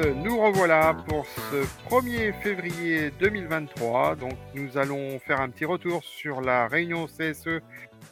[0.00, 4.16] Nous revoilà pour ce 1er février 2023.
[4.16, 7.60] Donc nous allons faire un petit retour sur la réunion CSE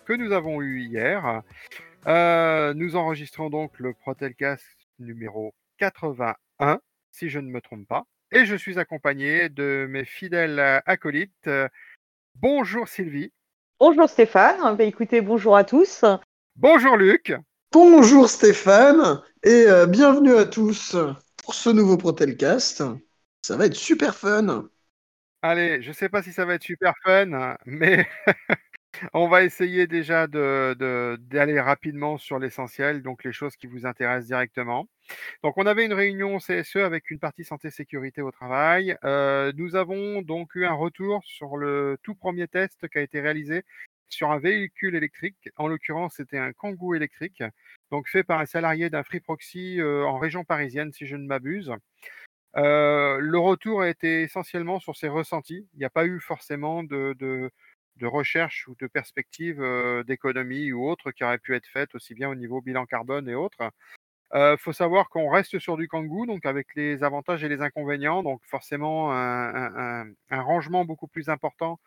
[0.04, 1.42] que nous avons eue hier.
[2.06, 4.64] Euh, nous enregistrons donc le Protelcast
[4.98, 6.80] numéro 81,
[7.10, 8.04] si je ne me trompe pas.
[8.32, 11.50] Et je suis accompagné de mes fidèles acolytes.
[12.34, 13.32] Bonjour Sylvie.
[13.80, 14.76] Bonjour Stéphane.
[14.76, 16.04] Bah, écoutez, bonjour à tous.
[16.56, 17.34] Bonjour Luc.
[17.72, 20.96] Bonjour Stéphane et euh, bienvenue à tous
[21.48, 22.82] pour ce nouveau Protelcast.
[23.40, 24.68] Ça va être super fun.
[25.40, 28.06] Allez, je ne sais pas si ça va être super fun, mais
[29.14, 34.90] on va essayer déjà d'aller rapidement sur l'essentiel, donc les choses qui vous intéressent directement.
[35.42, 38.98] Donc, on avait une réunion CSE avec une partie santé sécurité au travail.
[39.04, 43.22] Euh, nous avons donc eu un retour sur le tout premier test qui a été
[43.22, 43.64] réalisé
[44.08, 45.50] sur un véhicule électrique.
[45.56, 47.42] En l'occurrence, c'était un Kangoo électrique,
[47.90, 51.26] donc fait par un salarié d'un Free Proxy euh, en région parisienne, si je ne
[51.26, 51.72] m'abuse.
[52.56, 55.68] Euh, le retour a été essentiellement sur ses ressentis.
[55.74, 57.50] Il n'y a pas eu forcément de, de,
[58.06, 62.28] recherche ou de perspective euh, d'économie ou autre qui aurait pu être faite aussi bien
[62.28, 63.70] au niveau bilan carbone et autres.
[64.34, 68.22] Il faut savoir qu'on reste sur du Kangoo, donc avec les avantages et les inconvénients,
[68.22, 71.80] donc forcément un rangement beaucoup plus important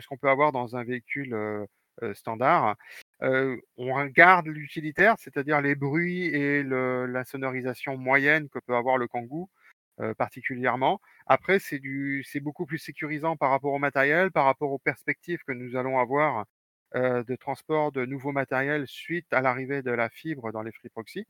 [0.00, 1.36] ce qu'on peut avoir dans un véhicule
[2.14, 2.76] standard.
[3.20, 9.48] on garde l'utilitaire, c'est-à-dire les bruits et la sonorisation moyenne que peut avoir le Kangoo
[10.18, 11.00] particulièrement.
[11.26, 11.80] Après, c'est
[12.40, 16.44] beaucoup plus sécurisant par rapport au matériel, par rapport aux perspectives que nous allons avoir
[16.94, 21.26] de transport de nouveaux matériels suite à l'arrivée de la fibre dans les free proxy.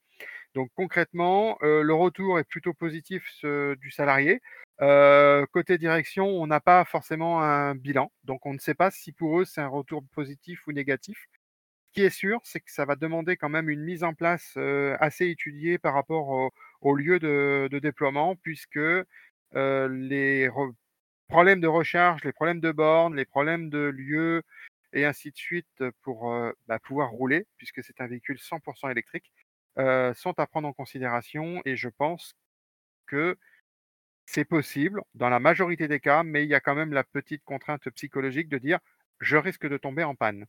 [0.54, 4.40] Donc concrètement, le retour est plutôt positif du salarié.
[4.78, 9.40] Côté direction, on n'a pas forcément un bilan, donc on ne sait pas si pour
[9.40, 11.28] eux c'est un retour positif ou négatif.
[11.88, 14.56] Ce qui est sûr, c'est que ça va demander quand même une mise en place
[15.00, 16.50] assez étudiée par rapport
[16.82, 18.78] au, lieu de, déploiement, puisque
[19.54, 20.50] les
[21.28, 24.42] problèmes de recharge, les problèmes de bornes, les problèmes de lieux
[24.92, 26.34] et ainsi de suite pour
[26.66, 29.32] bah, pouvoir rouler, puisque c'est un véhicule 100% électrique,
[29.76, 31.62] sont à prendre en considération.
[31.64, 32.34] Et je pense
[33.06, 33.38] que
[34.26, 37.44] c'est possible dans la majorité des cas, mais il y a quand même la petite
[37.44, 38.78] contrainte psychologique de dire
[39.20, 40.46] je risque de tomber en panne.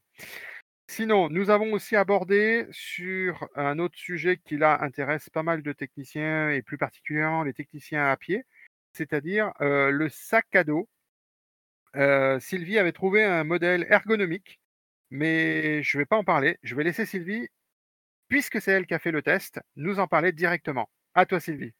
[0.89, 5.73] Sinon, nous avons aussi abordé sur un autre sujet qui là intéresse pas mal de
[5.73, 8.45] techniciens et plus particulièrement les techniciens à pied,
[8.93, 10.89] c'est-à-dire le sac à dos
[12.39, 14.59] Sylvie avait trouvé un modèle ergonomique,
[15.09, 16.57] mais je ne vais pas en parler.
[16.63, 17.47] Je vais laisser Sylvie,
[18.27, 20.89] puisque c'est elle qui a fait le test, nous en parler directement.
[21.15, 21.73] À toi, Sylvie.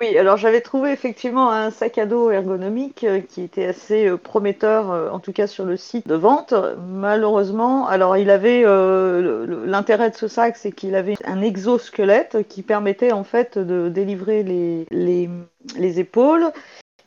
[0.00, 5.18] Oui, alors j'avais trouvé effectivement un sac à dos ergonomique qui était assez prometteur, en
[5.18, 6.54] tout cas sur le site de vente.
[6.86, 13.10] Malheureusement, alors il avait l'intérêt de ce sac, c'est qu'il avait un exosquelette qui permettait
[13.10, 15.28] en fait de délivrer les, les,
[15.76, 16.52] les épaules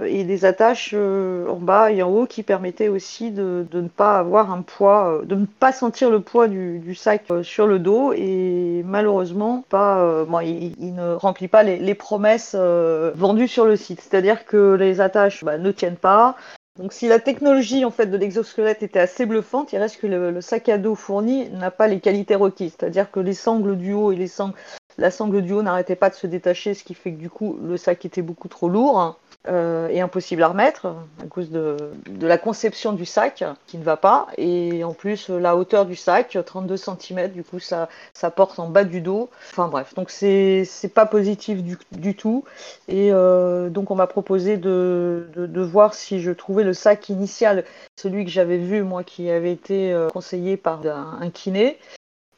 [0.06, 4.18] et des attaches euh, en bas et en haut qui permettaient aussi de, ne pas
[4.18, 7.80] avoir un poids, euh, de ne pas sentir le poids du, sac euh, sur le
[7.80, 14.02] dos et malheureusement pas, bon, il, ne remplit pas les, promesses vendues sur le site.
[14.02, 16.36] C'est-à-dire que les attaches bah, ne tiennent pas.
[16.80, 20.32] Donc si la technologie en fait de l'exosquelette était assez bluffante, il reste que le,
[20.32, 22.76] le sac à dos fourni n'a pas les qualités requises.
[22.80, 24.56] C'est-à-dire que les sangles du haut et les sangles
[24.98, 27.58] la sangle du haut n'arrêtait pas de se détacher, ce qui fait que du coup
[27.62, 31.76] le sac était beaucoup trop lourd euh, et impossible à remettre à cause de,
[32.20, 34.28] la conception du sac qui ne va pas.
[34.38, 38.70] Et en plus la hauteur du sac, 32 cm, du coup ça, ça porte en
[38.70, 39.32] bas du dos.
[39.50, 42.44] Enfin bref, donc c'est pas positif du, tout.
[42.88, 47.64] Et euh, donc on m'a proposé de, de, voir si je trouvais le sac initial,
[47.96, 51.80] celui que j'avais vu moi qui avait été euh, conseillé par un kiné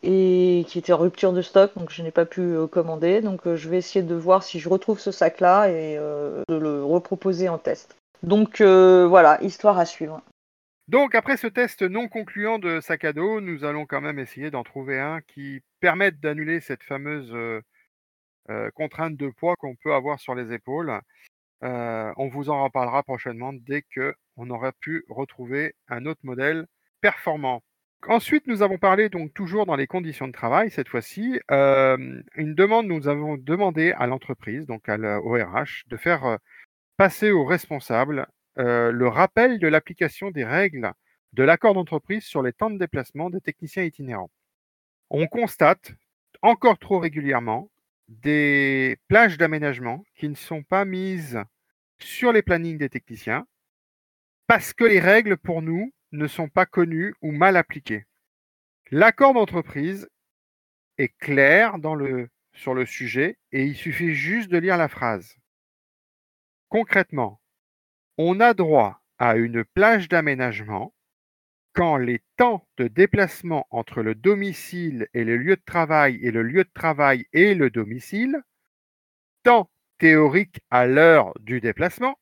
[0.04, 3.22] et qui était en rupture de stock, donc je n'ai pas pu euh, commander.
[3.22, 6.56] Donc euh, je vais essayer de voir si je retrouve ce sac-là et euh, de
[6.56, 7.96] le reproposer en test.
[8.22, 10.22] Donc voilà, histoire à suivre.
[10.88, 14.50] Donc après ce test non concluant de sac à dos, nous allons quand même essayer
[14.50, 17.36] d'en trouver un qui permette d'annuler cette fameuse
[18.76, 21.02] contrainte de poids qu'on peut avoir sur les épaules.
[21.62, 26.66] on vous en reparlera prochainement dès qu'on aura pu retrouver un autre modèle
[27.02, 27.62] performant.
[28.08, 31.40] Ensuite, nous avons parlé donc toujours dans les conditions de travail cette fois-ci.
[31.50, 36.38] une demande, nous avons demandé à l'entreprise, donc à l'ORH, de faire
[36.98, 38.28] passer aux responsables
[38.58, 40.92] le rappel de l'application des règles
[41.32, 44.30] de l'accord d'entreprise sur les temps de déplacement des techniciens itinérants.
[45.10, 45.94] On constate
[46.42, 47.72] encore trop régulièrement
[48.10, 51.42] des plages d'aménagement qui ne sont pas mises
[52.00, 53.48] sur les plannings des techniciens
[54.46, 58.06] parce que les règles pour nous ne sont pas connus ou mal appliqués.
[58.92, 60.08] L'accord d'entreprise
[60.98, 61.76] est clair
[62.54, 65.36] sur le sujet et il suffit juste de lire la phrase.
[66.70, 67.42] Concrètement,
[68.18, 70.94] on a droit à une plage d'aménagement
[71.74, 76.44] quand les temps de déplacement entre le domicile et le lieu de travail et le
[76.44, 78.44] lieu de travail et le domicile,
[79.42, 82.20] temps théorique à l'heure du déplacement,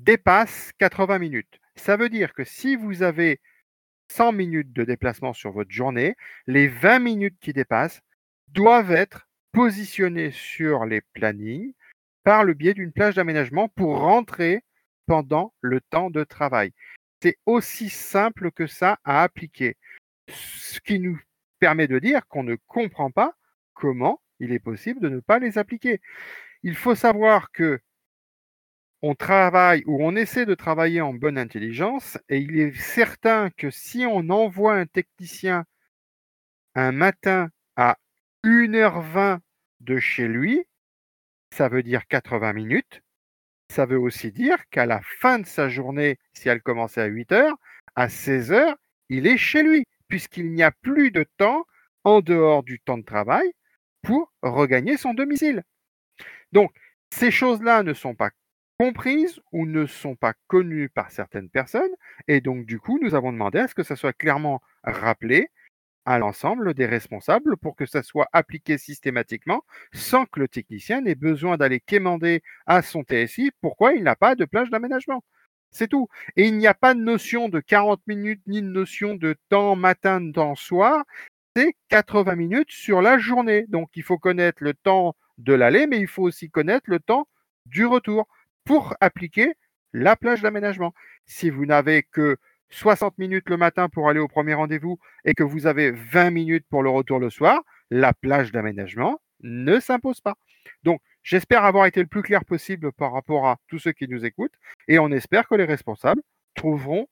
[0.00, 1.61] dépassent 80 minutes.
[1.76, 3.40] Ça veut dire que si vous avez
[4.08, 6.16] 100 minutes de déplacement sur votre journée,
[6.46, 8.02] les 20 minutes qui dépassent
[8.48, 11.72] doivent être positionnées sur les plannings
[12.24, 14.64] par le biais d'une plage d'aménagement pour rentrer
[15.06, 16.72] pendant le temps de travail.
[17.22, 19.76] C'est aussi simple que ça à appliquer.
[20.28, 21.18] Ce qui nous
[21.58, 23.34] permet de dire qu'on ne comprend pas
[23.74, 26.00] comment il est possible de ne pas les appliquer.
[26.62, 27.80] Il faut savoir que
[29.02, 33.70] on travaille ou on essaie de travailler en bonne intelligence et il est certain que
[33.70, 35.64] si on envoie un technicien
[36.74, 37.98] un matin à
[38.44, 39.40] 1h20
[39.80, 40.64] de chez lui,
[41.52, 43.02] ça veut dire 80 minutes.
[43.68, 47.32] Ça veut aussi dire qu'à la fin de sa journée, si elle commençait à 8
[47.32, 47.56] heures,
[47.94, 48.76] à 16 heures,
[49.08, 51.66] il est chez lui, puisqu'il n'y a plus de temps
[52.04, 53.52] en dehors du temps de travail
[54.02, 55.62] pour regagner son domicile.
[56.52, 56.72] Donc,
[57.10, 58.30] ces choses-là ne sont pas
[58.82, 61.94] comprises ou ne sont pas connues par certaines personnes.
[62.26, 65.50] Et donc, du coup, nous avons demandé à ce que ça soit clairement rappelé
[66.04, 69.62] à l'ensemble des responsables pour que ça soit appliqué systématiquement
[69.92, 74.34] sans que le technicien ait besoin d'aller quémander à son TSI pourquoi il n'a pas
[74.34, 75.22] de plage d'aménagement.
[75.70, 76.08] C'est tout.
[76.34, 79.76] Et il n'y a pas de notion de 40 minutes ni de notion de temps
[79.76, 81.04] matin, temps soir.
[81.54, 83.64] C'est 80 minutes sur la journée.
[83.68, 87.28] Donc il faut connaître le temps de l'aller, mais il faut aussi connaître le temps
[87.66, 88.26] du retour
[88.64, 89.54] pour appliquer
[89.92, 90.94] la plage d'aménagement.
[91.26, 92.36] Si vous n'avez que
[92.70, 96.66] 60 minutes le matin pour aller au premier rendez-vous et que vous avez 20 minutes
[96.68, 100.36] pour le retour le soir, la plage d'aménagement ne s'impose pas.
[100.82, 104.24] Donc, j'espère avoir été le plus clair possible par rapport à tous ceux qui nous
[104.24, 104.54] écoutent
[104.88, 106.22] et on espère que les responsables
[106.54, 107.08] trouveront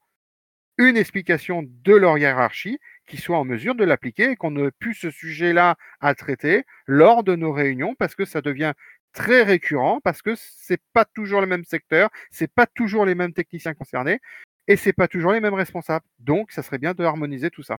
[0.79, 4.95] une explication de leur hiérarchie qui soit en mesure de l'appliquer et qu'on ne plus
[4.95, 8.73] ce sujet-là à traiter lors de nos réunions parce que ça devient
[9.13, 13.33] très récurrent parce que c'est pas toujours le même secteur, c'est pas toujours les mêmes
[13.33, 14.21] techniciens concernés
[14.69, 16.05] et c'est pas toujours les mêmes responsables.
[16.19, 17.77] Donc, ça serait bien de harmoniser tout ça.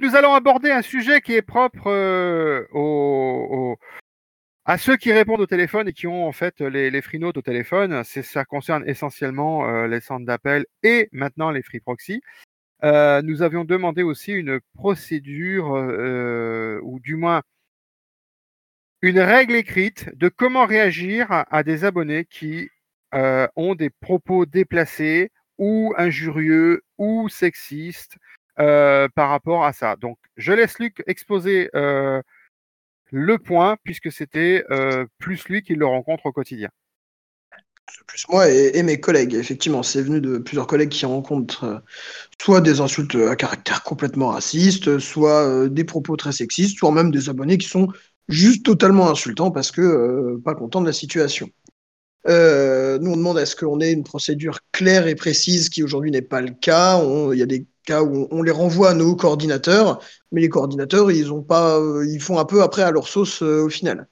[0.00, 2.64] Nous allons aborder un sujet qui est propre euh,
[4.64, 7.36] à ceux qui répondent au téléphone et qui ont en fait les, les free notes
[7.36, 8.02] au téléphone.
[8.02, 12.20] Ça concerne essentiellement euh, les centres d'appel et maintenant les free proxy.
[12.82, 15.70] Euh, nous avions demandé aussi une procédure,
[16.82, 17.42] ou du moins
[19.04, 22.70] une règle écrite de comment réagir à, des abonnés qui
[23.14, 28.16] euh, ont des propos déplacés ou injurieux ou sexistes
[28.60, 29.96] euh, par rapport à ça.
[29.96, 32.22] Donc, je laisse Luc exposer euh,
[33.10, 34.64] le point puisque c'était
[35.18, 36.70] plus lui qui le rencontre au quotidien.
[38.06, 41.84] Plus moi et, mes collègues, effectivement, c'est venu de plusieurs collègues qui rencontrent
[42.40, 47.28] soit des insultes à caractère complètement raciste, soit des propos très sexistes, soit même des
[47.28, 47.92] abonnés qui sont
[48.28, 51.48] juste totalement insultant parce que euh, pas content de la situation.
[52.26, 56.10] Euh, nous, on demande à ce qu'on ait une procédure claire et précise, qui aujourd'hui
[56.10, 57.02] n'est pas le cas.
[57.32, 60.00] Il y a des cas où on, les renvoie à nos coordinateurs,
[60.32, 63.42] mais les coordinateurs, ils ont pas, euh, ils font un peu après à leur sauce
[63.42, 64.08] au final.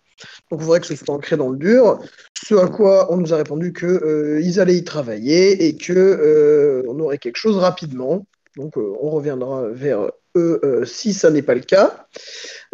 [0.51, 1.99] Donc, il faudrait que ce soit ancré dans le dur.
[2.47, 7.19] Ce à quoi on nous a répondu qu'ils allaient y travailler et que on aurait
[7.19, 8.27] quelque chose rapidement.
[8.57, 12.07] Donc, on reviendra vers eux si ça n'est pas le cas.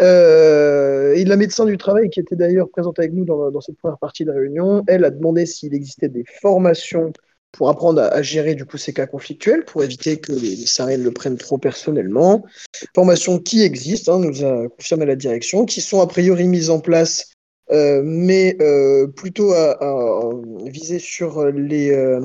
[0.01, 3.99] Euh, et la médecin du travail, qui était d'ailleurs présente avec nous dans, cette première
[3.99, 7.13] partie de la réunion, elle a demandé s'il existait des formations
[7.53, 11.11] pour apprendre à, gérer du coup ces cas conflictuels, pour éviter que les, les le
[11.11, 12.45] prennent trop personnellement.
[12.95, 16.79] Formations qui existent, hein, nous a confirmé la direction, qui sont a priori mises en
[16.79, 17.33] place,
[17.71, 20.31] euh, mais euh, plutôt à,
[20.65, 22.19] viser sur les,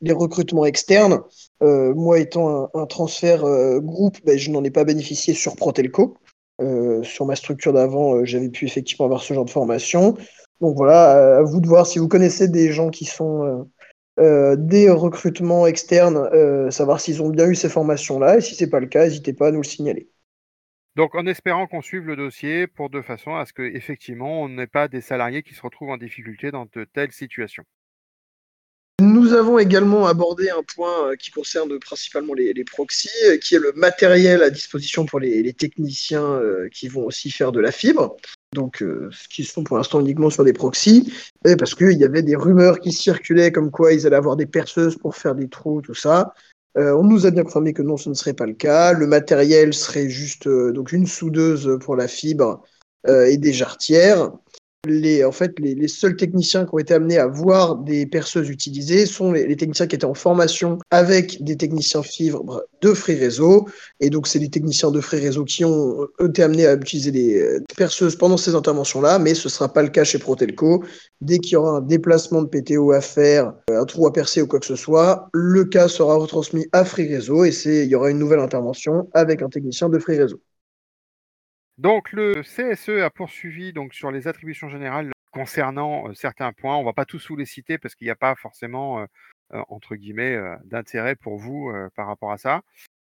[0.00, 1.20] les recrutements externes.
[1.60, 3.44] moi, étant un, transfert
[3.80, 6.16] groupe, ben, je n'en ai pas bénéficié sur Protelco.
[6.60, 10.16] Euh, sur ma structure d'avant, euh, j'avais pu effectivement avoir ce genre de formation.
[10.60, 13.66] Donc voilà, à vous de voir si vous connaissez des gens qui sont
[14.18, 16.28] euh, des recrutements externes,
[16.70, 18.38] savoir s'ils ont bien eu ces formations-là.
[18.38, 20.10] Et si ce n'est pas le cas, n'hésitez pas à nous le signaler.
[20.96, 24.66] Donc en espérant qu'on suive le dossier pour de façon à ce qu'effectivement on n'ait
[24.66, 27.64] pas des salariés qui se retrouvent en difficulté dans de telles situations.
[29.00, 33.58] Nous avons également abordé un point euh, qui concerne principalement les, proxys, euh, qui est
[33.58, 38.16] le matériel à disposition pour les, techniciens euh, qui vont aussi faire de la fibre.
[38.54, 41.12] Donc, ce qui sont pour l'instant uniquement sur des proxys,
[41.56, 44.96] parce qu'il y avait des rumeurs qui circulaient comme quoi ils allaient avoir des perceuses
[44.96, 46.34] pour faire des trous, tout ça.
[46.76, 48.92] On nous a bien confirmé que non, ce ne serait pas le cas.
[48.92, 52.62] Le matériel serait juste donc une soudeuse pour la fibre
[53.08, 54.30] et des jarretières
[54.86, 59.04] les, en fait, les, seuls techniciens qui ont été amenés à voir des perceuses utilisées
[59.04, 63.68] sont les, techniciens qui étaient en formation avec des techniciens fibres de Free Réseau.
[64.00, 67.40] Et donc, c'est les techniciens de Free Réseau qui ont été amenés à utiliser des
[67.40, 70.82] euh, perceuses pendant ces interventions-là, mais ce ne sera pas le cas chez Protelco.
[71.20, 74.46] Dès qu'il y aura un déplacement de PTO à faire, un trou à percer ou
[74.46, 78.10] quoi que ce soit, le cas sera retransmis à Free Réseau et il y aura
[78.10, 80.40] une nouvelle intervention avec un technicien de Free Réseau.
[81.80, 86.76] Donc le CSE a poursuivi sur les attributions générales concernant certains points.
[86.76, 89.06] On ne va pas tous vous les citer parce qu'il n'y a pas forcément
[89.50, 92.60] entre guillemets d'intérêt pour vous par rapport à ça.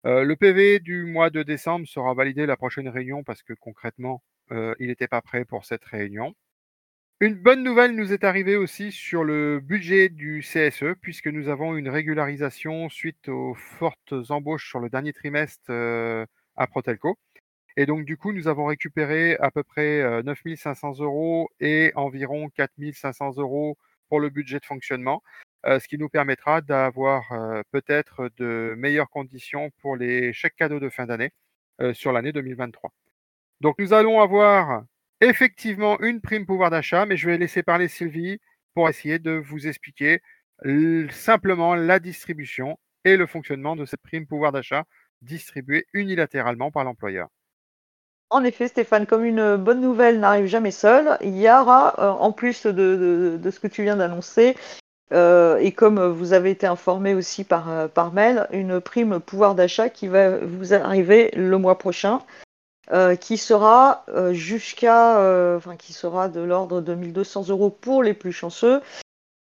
[0.05, 4.87] le PV du mois de décembre sera validé la prochaine réunion parce que concrètement, il
[4.87, 6.35] n'était pas prêt pour cette réunion.
[7.21, 11.77] Une bonne nouvelle nous est arrivée aussi sur le budget du CSE, puisque nous avons
[11.77, 17.19] une régularisation suite aux fortes embauches sur le dernier trimestre à Protelco.
[17.77, 22.49] Et donc, du coup, nous avons récupéré à peu près 9 500 euros et environ
[22.51, 23.77] 4 500 euros
[24.09, 25.23] pour le budget de fonctionnement,
[25.65, 27.25] ce qui nous permettra d'avoir
[27.73, 31.33] peut-être de meilleures conditions pour les chèques cadeaux de fin d'année
[31.95, 32.93] sur l'année 2023.
[33.61, 34.85] Donc, nous allons avoir
[35.21, 38.39] effectivement une prime pouvoir d'achat, mais je vais laisser parler Sylvie
[38.75, 40.21] pour essayer de vous expliquer
[41.11, 44.85] simplement la distribution et le fonctionnement de cette prime pouvoir d'achat
[45.23, 47.29] distribuée unilatéralement par l'employeur.
[48.31, 52.33] En effet, Stéphane, comme une bonne nouvelle n'arrive jamais seule, il y aura, euh, en
[52.33, 54.57] plus de, ce que tu viens d'annoncer,
[55.13, 59.89] euh, et comme vous avez été informé aussi par, euh, mail, une prime pouvoir d'achat
[59.89, 62.21] qui va vous arriver le mois prochain,
[63.21, 65.17] qui sera jusqu'à,
[65.57, 68.83] enfin qui sera de l'ordre de 1200 euros pour les plus chanceux,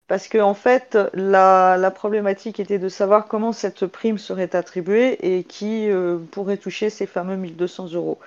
[0.06, 5.18] parce que en fait, la, la, problématique était de savoir comment cette prime serait attribuée
[5.36, 5.88] et qui
[6.30, 8.20] pourrait toucher ces fameux 1200 euros.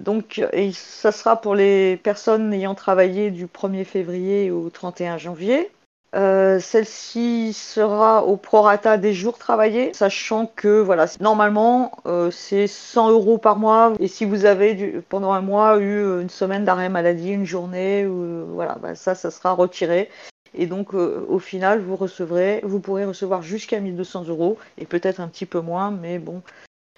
[0.00, 0.42] Donc,
[0.72, 5.70] ça sera pour les personnes ayant travaillé du 1er février au 31 janvier.
[6.16, 13.10] Euh, celle-ci sera au prorata des jours travaillés, sachant que voilà, normalement euh, c'est 100
[13.10, 13.92] euros par mois.
[14.00, 18.46] Et si vous avez pendant un mois eu une semaine d'arrêt maladie, une journée, ou,
[18.54, 20.10] voilà, bah, ça, ça sera retiré.
[20.54, 25.20] Et donc euh, au final, vous recevrez, vous pourrez recevoir jusqu'à 1200 euros et peut-être
[25.20, 26.42] un petit peu moins, mais bon,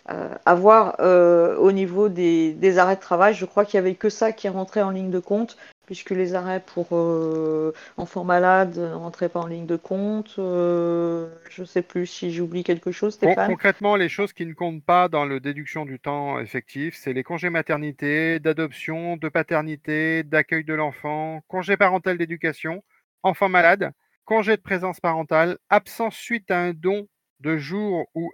[0.07, 4.33] avoir euh, au niveau des, arrêts de travail, je crois qu'il n'y avait que ça
[4.33, 5.57] qui rentré en ligne de compte,
[5.87, 10.37] puisque les arrêts pour euh, enfants malades ne rentraient pas en ligne de compte.
[10.39, 13.49] Euh, je ne sais plus si j'oublie quelque chose, Stéphane.
[13.49, 17.23] concrètement, les choses qui ne comptent pas dans le déduction du temps effectif, c'est les
[17.23, 22.83] congés maternité, d'adoption, de paternité, d'accueil de l'enfant, congé parental d'éducation,
[23.23, 23.93] enfant malade,
[24.25, 27.07] congé de présence parentale, absence suite à un don
[27.41, 28.31] de jour ou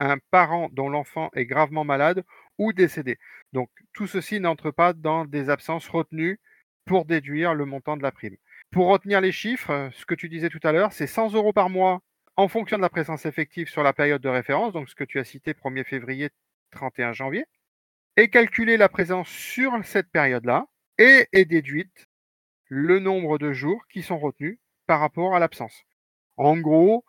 [0.00, 2.24] un parent dont l'enfant est gravement malade
[2.58, 3.18] ou décédé.
[3.52, 6.40] Donc tout ceci n'entre pas dans des absences retenues
[6.84, 8.36] pour déduire le montant de la prime.
[8.70, 11.70] Pour retenir les chiffres, ce que tu disais tout à l'heure, c'est 100 euros par
[11.70, 12.00] mois
[12.36, 15.18] en fonction de la présence effective sur la période de référence, donc ce que tu
[15.18, 16.30] as cité 1er février,
[16.70, 17.46] 31 janvier,
[18.16, 20.66] et calculer la présence sur cette période-là,
[20.98, 22.08] et est déduite
[22.66, 25.84] le nombre de jours qui sont retenus par rapport à l'absence.
[26.36, 27.04] En gros,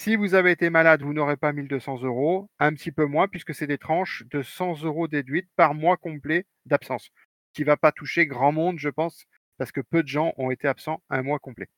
[0.00, 3.54] si vous avez été malade, vous n'aurez pas 1200 euros, un petit peu moins, puisque
[3.54, 7.10] c'est des tranches de 100 euros déduites par mois complet d'absence,
[7.52, 9.26] qui ne va pas toucher grand monde, je pense,
[9.58, 11.68] parce que peu de gens ont été absents un mois complet.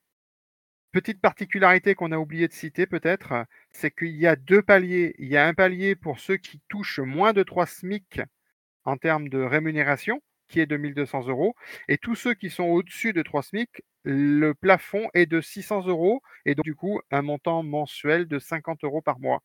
[0.93, 5.17] Petite particularité qu'on a oublié de citer peut-être, c'est qu'il y a deux paliers.
[5.19, 8.21] Il y a un palier pour ceux qui touchent moins de 3 SMIC
[8.85, 11.57] en termes de rémunération, qui est de 1200 euros.
[11.89, 16.23] Et tous ceux qui sont au-dessus de 3 SMIC, le plafond est de 600 euros
[16.45, 19.43] et donc du coup un montant mensuel de 50 euros par mois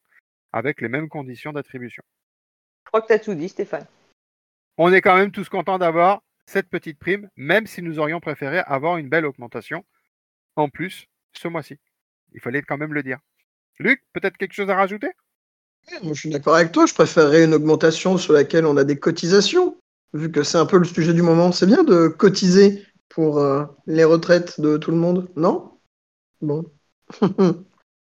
[0.51, 2.03] avec les mêmes conditions d'attribution.
[2.85, 3.87] Je crois que tu as tout dit, Stéphane.
[4.77, 8.59] On est quand même tous contents d'avoir cette petite prime, même si nous aurions préféré
[8.59, 9.85] avoir une belle augmentation
[10.55, 11.77] en plus ce mois-ci.
[12.33, 13.19] Il fallait quand même le dire.
[13.79, 15.09] Luc, peut-être quelque chose à rajouter?
[16.03, 16.85] Moi, je suis d'accord avec toi.
[16.85, 19.76] Je préférerais une augmentation sur laquelle on a des cotisations
[20.13, 23.65] vu que c'est un peu le sujet du moment, c'est bien de cotiser pour euh,
[23.85, 25.71] les retraites de tout le monde, non?
[26.41, 26.63] Bon.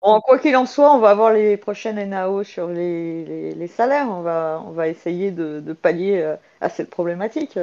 [0.07, 4.09] En quoi qu'il en soit, on va avoir les prochaines NAO sur les, salaires.
[4.11, 7.59] On va, on va essayer de, pallier euh, à cette problématique.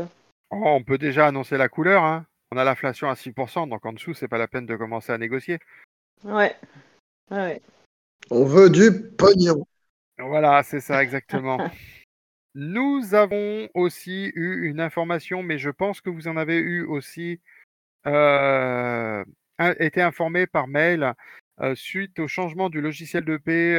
[0.49, 2.03] Oh, on peut déjà annoncer la couleur.
[2.03, 2.25] Hein.
[2.51, 5.19] On a l'inflation à 6%, donc en dessous, c'est pas la peine de commencer à
[5.19, 5.59] négocier.
[6.23, 6.55] Ouais.
[7.29, 7.61] ouais.
[8.31, 9.63] On veut du pognon.
[10.17, 11.59] Voilà, c'est ça exactement.
[12.53, 17.39] Nous avons aussi eu une information, mais je pense que vous en avez eu aussi
[18.07, 19.23] euh,
[19.79, 21.13] été informé par mail
[21.75, 23.77] suite au changement du logiciel de paie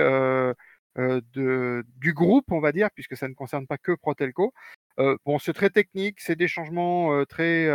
[0.96, 4.54] de, du groupe, on va dire, puisque ça ne concerne pas que Protelco.
[4.96, 7.68] bon, c'est très technique, c'est des changements très,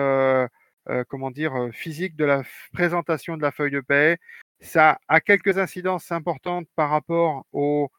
[1.09, 4.17] comment dire, physiques de la présentation de la feuille de paie.
[4.61, 7.91] Ça a quelques incidences importantes par rapport aux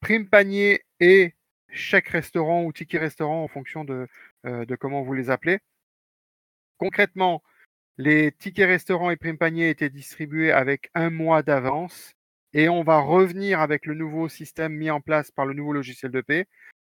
[0.00, 1.35] primes panier et
[1.68, 4.08] chèque restaurant ou ticket restaurant en fonction de,
[4.44, 5.58] de comment vous les appelez.
[6.78, 7.42] Concrètement,
[7.98, 12.12] les tickets restaurants et primes panier étaient distribués avec un mois d'avance
[12.52, 16.12] et on va revenir avec le nouveau système mis en place par le nouveau logiciel
[16.12, 16.46] de paie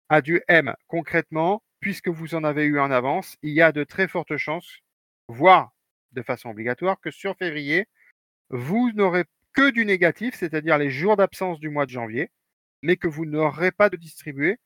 [0.08, 0.74] à du M.
[0.86, 4.80] Concrètement, puisque vous en avez eu en avance, il y a de très fortes chances,
[5.28, 5.72] voire
[6.12, 7.86] de façon obligatoire, que sur février,
[8.50, 12.30] vous n'aurez que du négatif, c'est-à-dire les jours d'absence du mois de janvier,
[12.82, 14.58] mais que vous n'aurez pas de distribué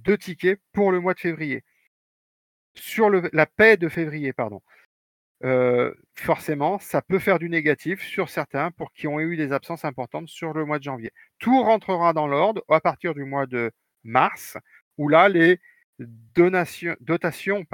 [0.00, 1.64] de tickets pour le mois de février.
[2.74, 4.32] Sur la paie de février.
[5.44, 9.84] Euh, forcément, ça peut faire du négatif sur certains pour qui ont eu des absences
[9.84, 11.12] importantes sur le mois de janvier.
[11.38, 13.70] Tout rentrera dans l'ordre à partir du mois de
[14.02, 14.56] mars,
[14.98, 15.60] où là, les
[15.98, 17.64] dotations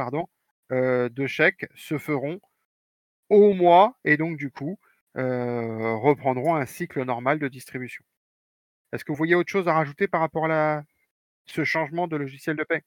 [0.73, 2.41] euh, de chèques se feront
[3.29, 4.79] au mois et donc du coup
[5.17, 8.05] euh, reprendront un cycle normal de distribution.
[8.93, 10.83] Est-ce que vous voyez autre chose à rajouter par rapport à
[11.47, 12.83] ce changement de logiciel de paie?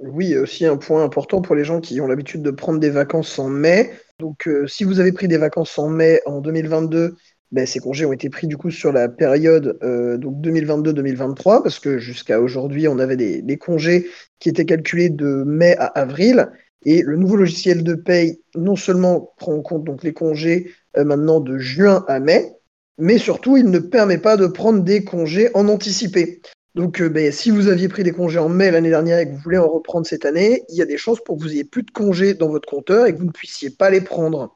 [0.00, 3.38] Oui, aussi un point important pour les gens qui ont l'habitude de prendre des vacances
[3.38, 3.92] en mai.
[4.18, 7.16] Donc, euh, si vous avez pris des vacances en mai en 2022,
[7.52, 11.78] ben, ces congés ont été pris du coup sur la période euh, donc 2022-2023, parce
[11.78, 14.08] que jusqu'à aujourd'hui, on avait des, congés
[14.40, 16.48] qui étaient calculés de mai à avril.
[16.84, 21.04] Et le nouveau logiciel de paye non seulement prend en compte donc les congés euh,
[21.04, 22.52] maintenant de juin à mai,
[22.98, 26.40] mais surtout il ne permet pas de prendre des congés en anticipé.
[26.74, 29.30] Donc, euh, ben, si vous aviez pris des congés en mai l'année dernière et que
[29.30, 31.64] vous voulez en reprendre cette année, il y a des chances pour que vous ayez
[31.64, 34.52] plus de congés dans votre compteur et que vous ne puissiez pas les prendre.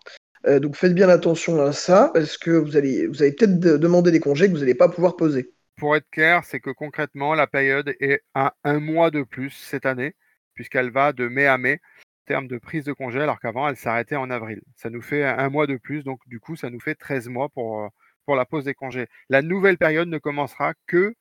[0.46, 4.10] Euh, donc, faites bien attention à ça parce que vous allez, vous allez peut-être demander
[4.10, 5.52] des congés que vous n'allez pas pouvoir poser.
[5.76, 9.86] Pour être clair, c'est que concrètement, la période est à un mois de plus cette
[9.86, 10.16] année,
[10.54, 13.76] puisqu'elle va de mai à mai en termes de prise de congés, alors qu'avant, elle
[13.76, 14.60] s'arrêtait en avril.
[14.74, 17.48] Ça nous fait un mois de plus, donc du coup, ça nous fait 13 mois
[17.48, 17.88] pour, euh,
[18.28, 19.08] pour la pause des congés.
[19.30, 21.14] La nouvelle période ne commencera que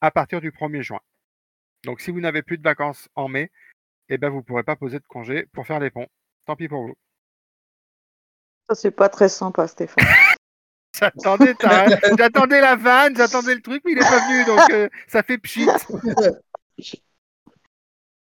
[0.00, 1.00] à partir du 1er juin.
[1.82, 3.50] Donc si vous n'avez plus de vacances en mai,
[4.08, 6.06] eh ben, vous ne pourrez pas poser de congé pour faire les ponts.
[6.46, 6.94] Tant pis pour vous.
[8.68, 10.04] Ça, c'est pas très sympa, Stéphane.
[12.18, 15.38] j'attendais, la vanne, j'attendais le truc, mais il n'est pas venu, donc euh, ça fait
[15.38, 15.66] pchit.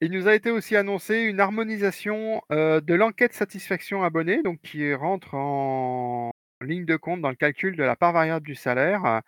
[0.00, 4.94] Il nous a été aussi annoncé une harmonisation euh, de l'enquête satisfaction abonnée, donc qui
[4.94, 9.23] rentre en ligne de compte dans le calcul de la part variable du salaire.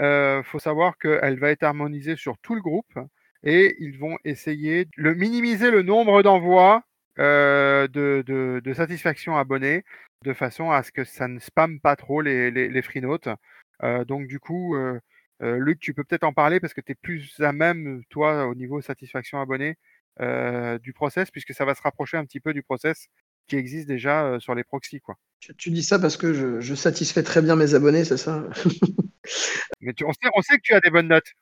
[0.00, 2.98] Il faut savoir qu'elle va être harmonisée sur tout le groupe
[3.42, 6.82] et ils vont essayer de minimiser le nombre d'envois
[7.18, 7.88] de,
[8.64, 9.84] de, satisfaction abonnés
[10.24, 13.28] de façon à ce que ça ne spamme pas trop les, les, les freenotes.
[14.06, 14.74] donc du coup,
[15.40, 18.54] Luc, tu peux peut-être en parler parce que tu es plus à même, toi, au
[18.54, 19.76] niveau satisfaction abonnée,
[20.82, 23.08] du process, puisque ça va se rapprocher un petit peu du process
[23.50, 25.00] qui existe déjà sur les proxys.
[25.00, 25.16] Quoi.
[25.58, 28.44] Tu, dis ça parce que je, je, satisfais très bien mes abonnés, c'est ça?
[29.80, 31.32] Mais on, sait, on, sait, que tu as des bonnes notes.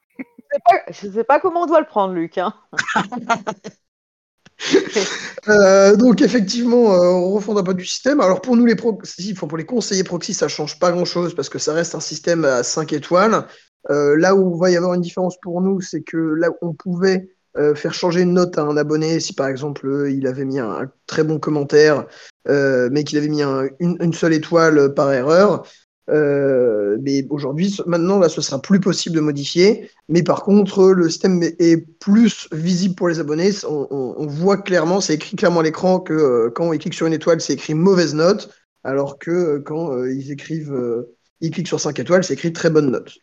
[0.90, 2.38] Je ne sais, pas comment on doit le prendre, Luc.
[2.38, 2.54] Hein.
[5.48, 8.20] euh, donc effectivement, euh, on refonde un peu du système.
[8.20, 11.58] Alors pour nous les proxys, pour les conseillers proxy, ça change pas grand-chose parce que
[11.58, 13.46] ça reste un système à 5 étoiles.
[13.90, 16.74] Euh, là où va y avoir une différence pour nous, c'est que là où on
[16.74, 20.58] pouvait euh, faire changer une note à un abonné si par exemple il avait mis
[20.58, 22.06] un, très bon commentaire,
[22.46, 23.42] mais qu'il avait mis
[23.80, 25.64] une, seule étoile par erreur,
[26.10, 29.90] euh, mais aujourd'hui, maintenant, là, ce sera plus possible de modifier.
[30.08, 33.50] Mais par contre, le système est plus visible pour les abonnés.
[33.66, 37.12] On, voit clairement, c'est écrit clairement à l'écran que euh, quand ils cliquent sur une
[37.12, 38.50] étoile, c'est écrit mauvaise note,
[38.84, 41.04] alors que euh, quand ils écrivent,
[41.40, 43.18] ils cliquent sur 5 étoiles, c'est écrit très bonne note.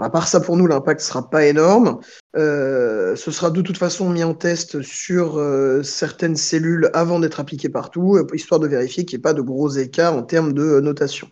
[0.00, 1.98] À part ça, pour nous, l'impact sera pas énorme.
[2.34, 5.42] ce sera de toute façon mis en test sur
[5.82, 9.70] certaines cellules avant d'être appliqué partout, histoire de vérifier qu'il n'y ait pas de gros
[9.70, 11.28] écarts en termes de notation.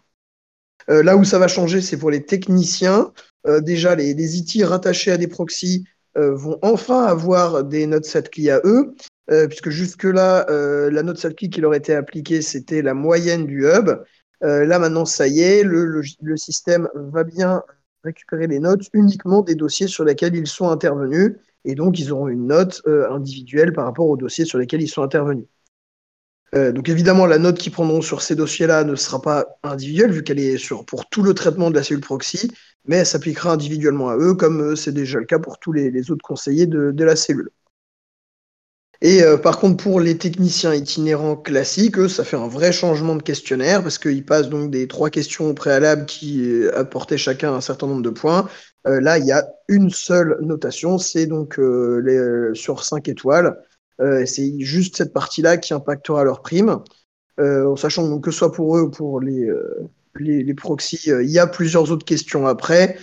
[0.88, 3.12] Euh, là où ça va changer, c'est pour les techniciens.
[3.46, 5.84] Euh, déjà, les, IT rattachés à des proxys
[6.16, 8.94] euh, vont enfin avoir des notes SATCLI à eux,
[9.48, 13.90] puisque jusque-là, la note SATCLI qui leur était appliquée, c'était la moyenne du hub.
[14.40, 16.02] là, maintenant, ça y est, le,
[16.36, 17.64] système va bien
[18.06, 21.36] récupérer les notes uniquement des dossiers sur lesquels ils sont intervenus.
[21.64, 25.02] Et donc, ils auront une note individuelle par rapport aux dossiers sur lesquels ils sont
[25.02, 25.46] intervenus.
[26.54, 30.22] Euh, donc évidemment, la note qu'ils prendront sur ces dossiers-là ne sera pas individuelle, vu
[30.22, 32.50] qu'elle est sur, pour tout le traitement de la cellule proxy,
[32.86, 36.10] mais elle s'appliquera individuellement à eux, comme euh, c'est déjà le cas pour tous les,
[36.10, 37.50] autres conseillers de, la cellule.
[39.02, 43.14] Et euh, par contre, pour les techniciens itinérants classiques, eux, ça fait un vrai changement
[43.14, 47.52] de questionnaire parce qu'ils passent donc des trois questions au préalable qui euh, apportaient chacun
[47.52, 48.48] un certain nombre de points.
[48.86, 53.58] Euh, là, il y a une seule notation, c'est donc les, sur 5 étoiles.
[54.26, 56.78] c'est juste cette partie-là qui impactera leur prime.
[57.38, 59.50] en sachant que ce soit pour eux ou pour les,
[60.20, 62.96] les, les proxys, il y a plusieurs autres questions après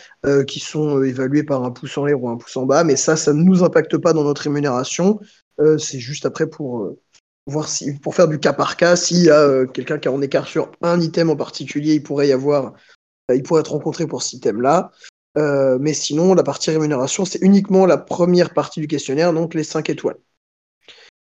[0.47, 3.15] qui sont évaluées par un pouce en l'air ou un pouce en bas, mais ça,
[3.15, 5.19] ça ne nous impacte pas dans notre rémunération.
[5.60, 6.99] Euh, c'est juste après pour euh,
[7.45, 10.12] voir si, pour faire du cas par cas, s'il y a euh, quelqu'un qui est
[10.12, 12.73] en écart sur un item en particulier, il pourrait y avoir,
[13.34, 14.91] il pourrait être rencontré pour cet item-là.
[15.36, 19.89] mais sinon, la partie rémunération, c'est uniquement la première partie du questionnaire, donc les 5
[19.89, 20.17] étoiles.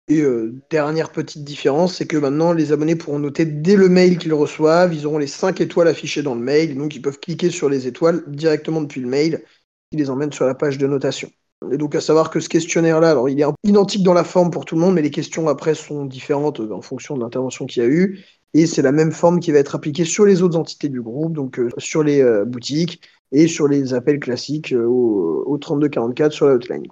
[0.06, 0.22] Et
[0.70, 4.92] dernière petite différence, c'est que maintenant, les abonnés pourront noter dès le mail qu'ils reçoivent,
[4.92, 7.86] ils auront les 5 étoiles affichées dans le mail, donc ils peuvent cliquer sur les
[7.86, 9.42] étoiles directement depuis le mail,
[9.90, 11.30] qui les emmène sur la page de notation.
[11.72, 14.64] Et donc à savoir que ce questionnaire-là, alors il est identique dans la forme pour
[14.64, 17.86] tout le monde, mais les questions après sont différentes en fonction de l'intervention qu'il y
[17.86, 18.24] a eu.
[18.52, 21.32] Et c'est la même forme qui va être appliquée sur les autres entités du groupe,
[21.32, 23.00] donc euh, sur les euh, boutiques
[23.32, 26.84] et sur les appels classiques euh, au, au 3244 sur la hotline.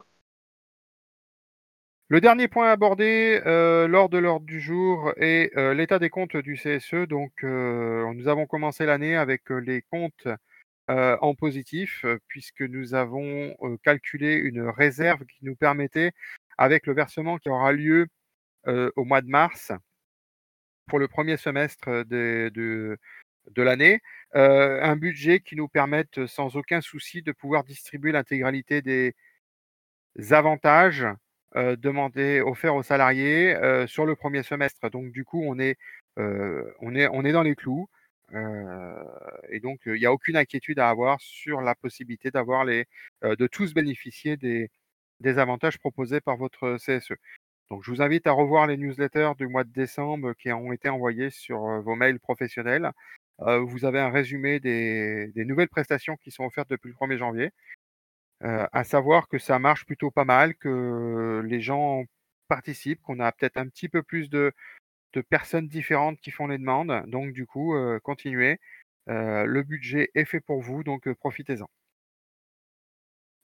[2.12, 3.40] Le dernier point abordé
[3.88, 7.06] lors de l'ordre du jour est l'état des comptes du CSE.
[7.08, 10.28] Donc, nous avons commencé l'année avec les comptes
[10.88, 16.12] en positif, puisque nous avons calculé une réserve qui nous permettait,
[16.58, 18.08] avec le versement qui aura lieu
[18.66, 19.72] au mois de mars,
[20.88, 24.02] pour le premier semestre de, de, l'année,
[24.34, 29.14] un budget qui nous permette sans aucun souci de pouvoir distribuer l'intégralité des
[30.30, 31.06] avantages
[31.54, 34.90] demandés, offerts aux salariés sur le premier semestre.
[34.90, 35.76] Donc du coup, on est,
[36.16, 37.88] on est, on est dans les clous.
[39.50, 42.86] Et donc, il n'y a aucune inquiétude à avoir sur la possibilité d'avoir les,
[43.22, 44.70] de tous bénéficier des,
[45.20, 47.14] des avantages proposés par votre CSE.
[47.70, 50.88] Donc, je vous invite à revoir les newsletters du mois de décembre qui ont été
[50.90, 52.90] envoyés sur vos mails professionnels.
[53.38, 57.50] vous avez un résumé des, des, nouvelles prestations qui sont offertes depuis le 1er janvier.
[58.42, 62.04] À savoir que ça marche plutôt pas mal, que les gens
[62.48, 64.52] participent, qu'on a peut-être un petit peu plus de,
[65.30, 67.04] personnes différentes qui font les demandes.
[67.06, 68.58] Donc du coup, continuez.
[69.06, 71.68] le budget est fait pour vous, donc profitez-en.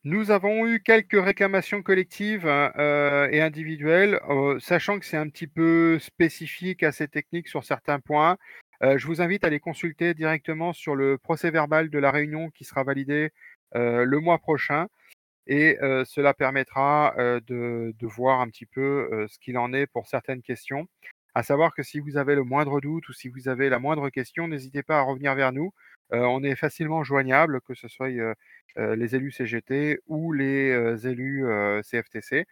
[0.04, 4.20] Nous avons eu quelques réclamations collectives et individuelles,
[4.61, 8.37] sachant que c'est un petit peu spécifique, assez technique sur certains points.
[8.82, 12.64] je vous invite à les consulter directement sur le procès verbal de la réunion qui
[12.64, 13.32] sera validé
[13.74, 14.87] le mois prochain.
[15.46, 20.87] Et cela permettra de, voir un petit peu ce qu'il en est pour certaines questions.
[21.35, 24.11] À savoir que si vous avez le moindre doute ou si vous avez la moindre
[24.11, 25.72] question, n'hésitez pas à revenir vers nous.
[26.11, 28.11] On est facilement joignable, que ce soit
[28.76, 31.44] les élus CGT ou les élus
[31.83, 32.46] CFTC.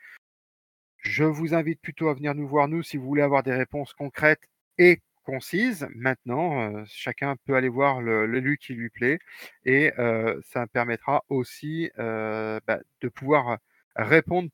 [1.07, 4.48] Je vous invite plutôt à venir nous voir, si vous voulez avoir des réponses concrètes
[4.79, 5.87] et concises.
[5.95, 9.19] Maintenant, chacun peut aller voir l'élu qui lui plaît
[9.65, 9.93] et
[10.43, 13.59] ça permettra aussi bah, de pouvoir
[13.97, 14.49] répondre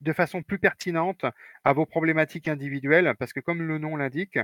[0.00, 1.24] de façon plus pertinente
[1.64, 4.38] à vos problématiques individuelles, parce que comme le nom l'indique,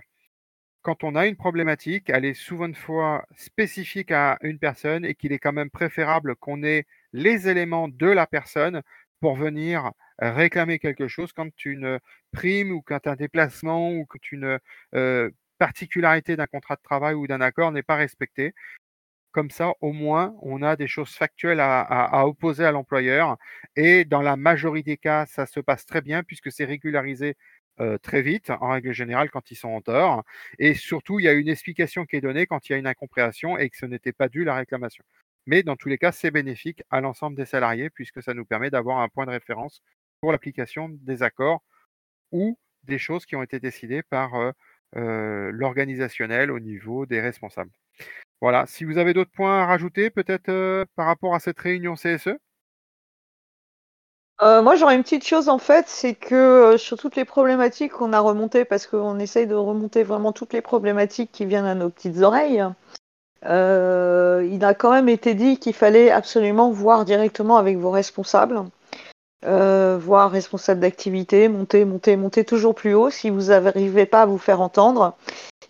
[0.82, 5.14] quand on a une problématique, elle est souvent de fois spécifique à une personne et
[5.14, 8.82] qu'il est quand même préférable qu'on ait les éléments de la personne
[9.20, 11.98] pour venir réclamer quelque chose quand une
[12.32, 14.58] prime ou quand un déplacement ou quand une
[14.94, 18.54] euh, particularité d'un contrat de travail ou d'un accord n'est pas respectée.
[19.32, 23.36] Comme ça, au moins, on a des choses factuelles à, opposer à l'employeur.
[23.76, 27.36] Et dans la majorité des cas, ça se passe très bien puisque c'est régularisé
[27.80, 30.24] euh, très vite, en règle générale, quand ils sont en tort.
[30.58, 32.86] Et surtout, il y a une explication qui est donnée quand il y a une
[32.88, 35.04] incompréhension et que ce n'était pas dû la réclamation.
[35.46, 38.70] Mais dans tous les cas, c'est bénéfique à l'ensemble des salariés puisque ça nous permet
[38.70, 39.82] d'avoir un point de référence
[40.20, 41.62] pour l'application des accords
[42.32, 44.52] ou des choses qui ont été décidées par euh,
[44.96, 47.70] euh, l'organisationnel au niveau des responsables.
[48.40, 51.94] Voilà, si vous avez d'autres points à rajouter, peut-être euh, par rapport à cette réunion
[51.94, 52.36] CSE
[54.42, 58.20] moi, j'aurais une petite chose en fait, c'est que sur toutes les problématiques qu'on a
[58.20, 62.22] remontées, parce qu'on essaye de remonter vraiment toutes les problématiques qui viennent à nos petites
[62.22, 62.64] oreilles,
[63.44, 68.62] il a quand même été dit qu'il fallait absolument voir directement avec vos responsables,
[69.42, 74.38] voir responsables d'activité, monter, monter, monter toujours plus haut si vous n'arrivez pas à vous
[74.38, 75.16] faire entendre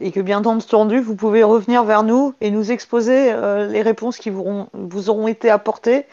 [0.00, 4.16] et que bien entendu, vous pouvez revenir vers nous et nous exposer euh, les réponses
[4.16, 6.06] qui vous auront, été apportées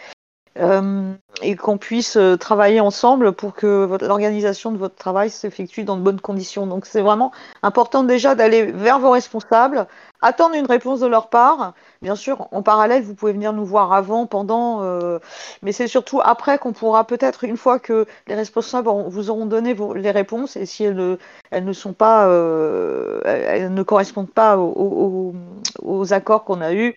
[0.60, 5.96] euh, et qu'on puisse euh, travailler ensemble pour que l'organisation de votre travail s'effectue dans
[5.96, 6.68] de bonnes conditions.
[6.68, 7.32] Donc c'est vraiment
[7.64, 9.88] important déjà d'aller vers vos responsables,
[10.22, 11.74] attendre une réponse de leur part.
[12.02, 15.20] Bien sûr, en parallèle, vous pouvez venir nous voir avant, pendant, euh,
[15.64, 19.74] mais c'est surtout après qu'on pourra peut-être, une fois que les responsables vous auront donné
[19.74, 21.18] vos, les réponses, et si elles ne,
[21.52, 25.36] elles ne sont pas, euh, elles ne correspondent pas aux, aux,
[25.82, 26.96] aux accords qu'on a eus,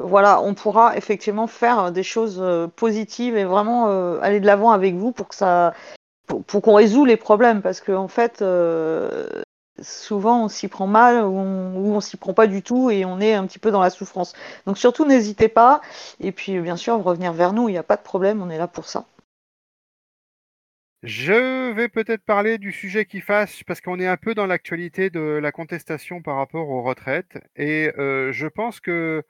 [0.00, 4.70] voilà, on pourra effectivement faire des choses euh, positives et vraiment euh, aller de l'avant
[4.70, 5.74] avec vous pour que ça,
[6.46, 9.28] pour, qu'on résout les problèmes, parce qu'en en fait, euh,
[9.80, 13.20] souvent on s'y prend mal ou on, on s'y prend pas du tout et on
[13.20, 14.34] est un petit peu dans la souffrance.
[14.66, 15.80] Donc surtout n'hésitez pas
[16.20, 18.58] et puis bien sûr revenir vers nous, il n'y a pas de problème, on est
[18.58, 19.06] là pour ça.
[21.02, 25.08] Je vais peut-être parler du sujet qui fâche parce qu'on est un peu dans l'actualité
[25.08, 29.24] de la contestation par rapport aux retraites et je pense que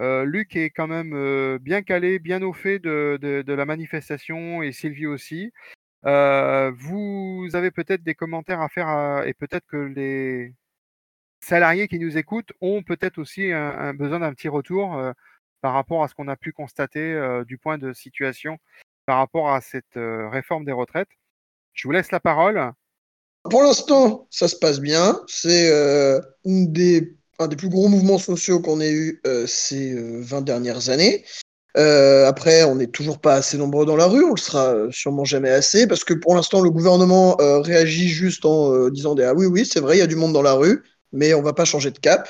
[0.00, 4.72] euh, Luc est quand même euh, bien calé, bien au fait de, la manifestation et
[4.72, 5.52] Sylvie aussi.
[6.06, 10.54] Euh, vous avez peut-être des commentaires à faire et peut-être que les
[11.40, 14.98] salariés qui nous écoutent ont peut-être aussi un, besoin d'un petit retour
[15.60, 18.58] par rapport à ce qu'on a pu constater du point de situation
[19.06, 21.10] par rapport à cette réforme des retraites.
[21.72, 22.72] Je vous laisse la parole.
[23.44, 25.20] Pour l'instant, ça se passe bien.
[25.26, 25.70] C'est
[27.40, 31.24] un des plus gros mouvements sociaux qu'on ait eu euh, ces 20 euh, dernières années.
[31.76, 35.24] Euh, après, on n'est toujours pas assez nombreux dans la rue, on le sera sûrement
[35.24, 39.64] jamais assez, parce que pour l'instant, le gouvernement réagit juste en disant Ah oui, oui,
[39.64, 41.90] c'est vrai, il y a du monde dans la rue, mais on va pas changer
[41.90, 42.28] de cap.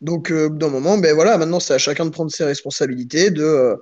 [0.00, 3.76] Donc, d'un moment, ben voilà, maintenant, c'est à chacun de prendre ses responsabilités, de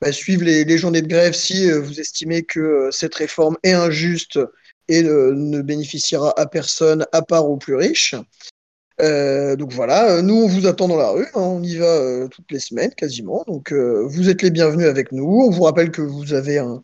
[0.00, 4.38] ben, suivre les, les, journées de grève si vous estimez que cette réforme est injuste
[4.88, 8.14] et ne bénéficiera à personne à part aux plus riches.
[9.00, 11.84] Euh, donc voilà, euh, nous on vous attend dans la rue, hein, on y va
[11.84, 15.42] euh, toutes les semaines quasiment, donc vous êtes les bienvenus avec nous.
[15.46, 16.82] On vous rappelle que vous avez un,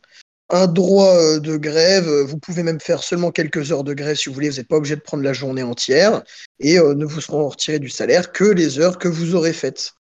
[0.51, 4.35] un droit de grève, vous pouvez même faire seulement quelques heures de grève si vous
[4.35, 6.23] voulez, vous n'êtes pas obligé de prendre la journée entière,
[6.61, 9.93] et ne vous seront retirés du salaire que les heures que vous aurez faites.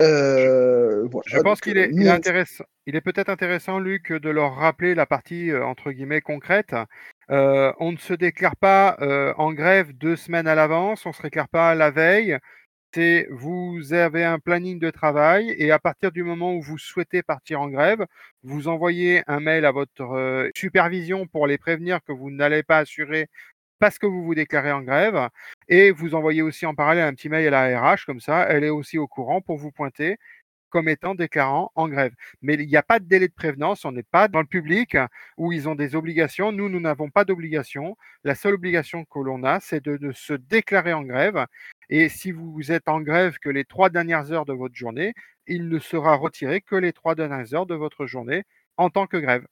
[0.00, 2.64] Euh, je pense qu'il est, il est, intéressant.
[2.86, 6.74] Il est peut-être intéressant, Luc, de leur rappeler la partie entre guillemets concrète.
[7.30, 11.14] Euh, on ne se déclare pas euh, en grève deux semaines à l'avance, on ne
[11.14, 12.38] se déclare pas la veille.
[13.30, 17.60] Vous avez un planning de travail et à partir du moment où vous souhaitez partir
[17.60, 18.04] en grève,
[18.42, 22.78] vous envoyez un mail à votre euh, supervision pour les prévenir que vous n'allez pas
[22.78, 23.28] assurer
[23.80, 25.28] parce que vous vous déclarez en grève
[25.68, 28.64] et vous envoyez aussi en parallèle un petit mail à la RH comme ça, elle
[28.64, 30.16] est aussi au courant pour vous pointer
[30.70, 32.12] comme étant déclarant en grève.
[32.42, 34.96] Mais il n'y a pas de délai de prévenance, on n'est pas dans le public
[35.36, 36.52] où ils ont des obligations.
[36.52, 37.96] Nous, nous n'avons pas d'obligation.
[38.24, 41.44] La seule obligation que l'on a, c'est de, se déclarer en grève.
[41.88, 45.12] Et si vous êtes en grève que les trois dernières heures de votre journée,
[45.46, 48.44] il ne sera retiré que les trois dernières heures de votre journée
[48.76, 49.44] en tant que grève.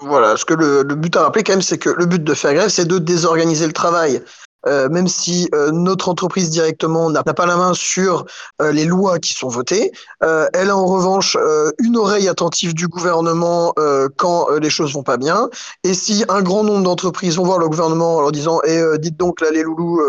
[0.00, 2.34] Voilà, ce que le, le but à rappeler quand même, c'est que le but de
[2.34, 4.22] faire grève, c'est de désorganiser le travail.
[4.66, 8.24] Euh, même si euh, notre entreprise directement n'a pas la main sur
[8.62, 11.36] euh, les lois qui sont votées, elle a en revanche
[11.78, 13.74] une oreille attentive du gouvernement
[14.16, 15.48] quand les choses vont pas bien.
[15.82, 19.16] Et si un grand nombre d'entreprises vont voir le gouvernement en leur disant "Eh, dites
[19.16, 20.00] donc là les loulous,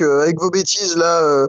[0.00, 1.46] avec vos bêtises là."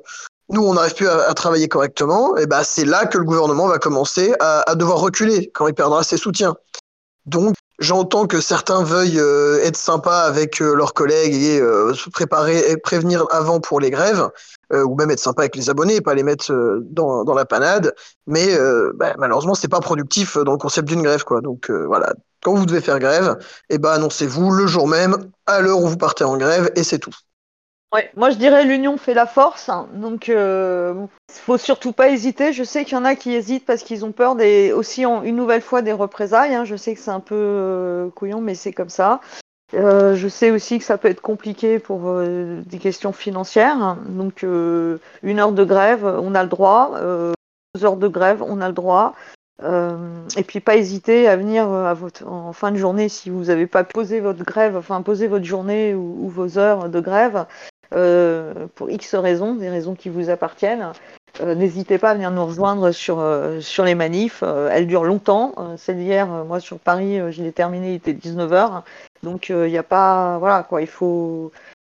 [0.51, 3.77] nous, on n'arrive plus à, travailler correctement, et ben c'est là que le gouvernement va
[3.77, 6.55] commencer à, à devoir reculer quand il perdra ses soutiens.
[7.27, 12.09] Donc, J'entends que certains veuillent euh, être sympas avec euh, leurs collègues et euh, se
[12.09, 14.29] préparer et prévenir avant pour les grèves,
[14.71, 16.53] ou même être sympa avec les abonnés et pas les mettre
[16.91, 17.95] dans, dans la panade.
[18.27, 18.55] Mais
[18.93, 21.41] bah, malheureusement, c'est pas productif dans le concept d'une grève, quoi.
[21.41, 22.13] Donc voilà,
[22.43, 23.35] quand vous devez faire grève,
[23.71, 26.99] eh ben annoncez-vous le jour même, à l'heure où vous partez en grève, et c'est
[26.99, 27.15] tout.
[27.91, 32.53] Ouais, moi je dirais l'union fait la force, donc euh, faut surtout pas hésiter.
[32.53, 35.23] Je sais qu'il y en a qui hésitent parce qu'ils ont peur des aussi en,
[35.23, 36.53] une nouvelle fois des représailles.
[36.53, 36.65] Hein.
[36.65, 39.21] Je sais que c'est un peu euh, couillon, mais c'est comme ça.
[39.75, 43.97] Euh, je sais aussi que ça peut être compliqué pour euh, des questions financières.
[44.07, 46.91] Donc euh, une heure de grève, on a le droit.
[47.75, 49.15] deux heures de grève, on a le droit.
[49.61, 53.67] et puis pas hésiter à venir à votre, en fin de journée si vous n'avez
[53.67, 57.45] pas posé votre grève, enfin posé votre journée ou, vos heures de grève,
[57.89, 60.91] pour X raisons, des raisons qui vous appartiennent.
[61.41, 64.43] Euh, n'hésitez pas à venir nous rejoindre sur, euh, sur les manifs.
[64.43, 65.53] elles durent longtemps.
[65.77, 68.83] celle d'hier, moi sur Paris, je l'ai terminée, il était 19h.
[69.23, 70.37] Donc il n'y a pas.
[70.39, 71.51] Voilà quoi, il faut.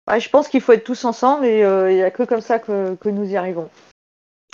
[0.08, 2.96] je pense qu'il faut être tous ensemble et il n'y a que comme ça que,
[2.96, 3.70] que nous y arrivons.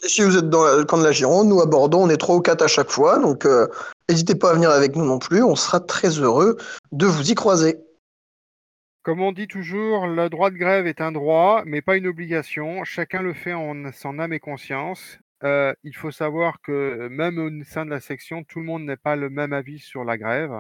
[0.04, 2.36] Si vous êtes dans le camp de la Gironde, nous à Bordeaux, on est trois
[2.36, 3.20] ou quatre à chaque fois.
[3.20, 3.48] Donc
[4.10, 5.44] n'hésitez pas à venir avec nous non plus.
[5.44, 6.58] On sera très heureux
[6.92, 7.78] de vous y croiser.
[9.04, 12.84] Comme on dit toujours, le droit de grève est un droit, mais pas une obligation.
[12.84, 15.20] Chacun le fait en son âme et conscience.
[15.44, 18.98] euh, il faut savoir que même au sein de la section, tout le monde n'est
[18.98, 20.52] pas le même avis sur la grève.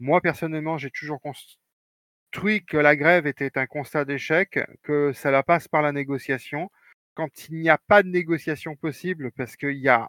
[0.00, 5.42] Moi, personnellement, j'ai toujours construit que la grève était un constat d'échec, que ça la
[5.42, 6.70] passe par la négociation.
[7.14, 10.08] Quand il n'y a pas de négociation possible, parce qu'il y a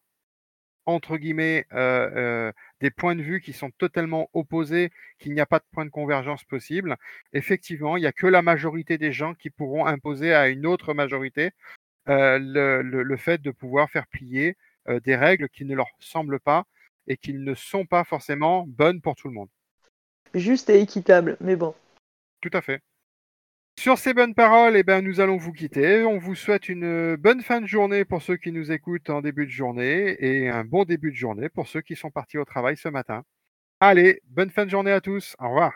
[0.85, 5.45] entre guillemets, euh, euh, des points de vue qui sont totalement opposés, qu'il n'y a
[5.45, 6.97] pas de point de convergence possible,
[7.33, 10.93] effectivement, il n'y a que la majorité des gens qui pourront imposer à une autre
[10.93, 11.51] majorité
[12.07, 14.57] euh, le, fait de pouvoir faire plier
[15.03, 16.65] des règles qui ne leur semblent pas
[17.07, 19.49] et qui ne sont pas forcément bonnes pour tout le monde.
[20.33, 21.75] Juste et équitable, mais bon.
[22.41, 22.81] Tout à fait.
[23.79, 26.03] Sur ces bonnes paroles, eh ben, nous allons vous quitter.
[26.03, 29.45] On vous souhaite une bonne fin de journée pour ceux qui nous écoutent en début
[29.45, 32.75] de journée et un bon début de journée pour ceux qui sont partis au travail
[32.75, 33.23] ce matin.
[33.79, 35.33] Allez, bonne fin de journée à tous.
[35.39, 35.71] Au revoir.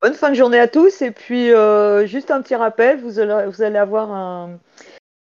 [0.00, 1.02] Bonne fin de journée à tous.
[1.02, 4.48] Et puis, euh, juste un petit rappel, vous allez, avoir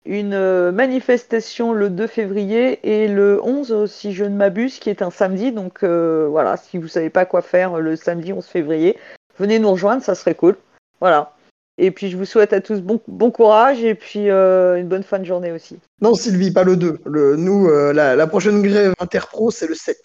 [0.04, 5.02] une euh, manifestation le 2 février et le 11, si je ne m'abuse, qui est
[5.02, 5.52] un samedi.
[5.52, 8.98] Donc euh, voilà, si vous ne savez pas quoi faire le samedi 11 février,
[9.38, 10.56] venez nous rejoindre, ça serait cool.
[10.98, 11.35] Voilà.
[11.78, 15.02] Et puis je vous souhaite à tous bon, bon courage et puis euh, une bonne
[15.02, 15.78] fin de journée aussi.
[16.00, 17.00] Non Sylvie, pas le 2.
[17.04, 19.96] Le, nous, euh, la, prochaine grève interpro, c'est le 7.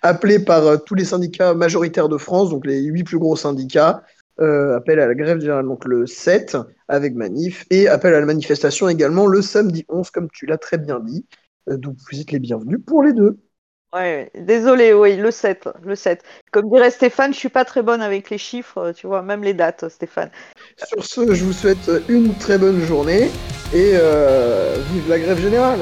[0.00, 4.02] Appelé par euh, tous les syndicats majoritaires de France, donc les 8 plus gros syndicats,
[4.38, 6.56] appel à la grève générale donc le 7
[6.88, 10.76] avec manif et appel à la manifestation également le samedi 11 comme tu l'as très
[10.76, 11.24] bien dit.
[11.68, 13.38] donc vous êtes les bienvenus pour les deux.
[13.94, 16.24] Ouais, désolé, oui, le 7, le 7.
[16.50, 19.54] Comme dirait Stéphane, je suis pas très bonne avec les chiffres, tu vois, même les
[19.54, 20.30] dates, Stéphane.
[20.84, 23.30] Sur ce, je vous souhaite une très bonne journée
[23.72, 25.78] et euh, vive la grève générale